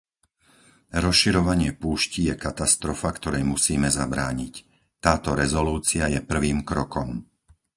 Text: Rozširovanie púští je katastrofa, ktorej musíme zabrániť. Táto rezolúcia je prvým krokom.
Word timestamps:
Rozširovanie 1.03 1.71
púští 1.83 2.21
je 2.29 2.33
katastrofa, 2.45 3.09
ktorej 3.17 3.43
musíme 3.53 3.89
zabrániť. 3.99 4.53
Táto 5.05 5.29
rezolúcia 5.41 6.05
je 6.13 6.19
prvým 6.31 6.59
krokom. 6.69 7.09